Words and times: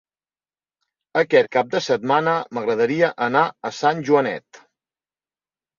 Aquest 1.21 1.51
cap 1.57 1.69
de 1.75 1.81
setmana 1.89 2.33
m'agradaria 2.59 3.13
anar 3.29 3.47
a 3.71 3.75
Sant 3.83 4.05
Joanet. 4.11 4.65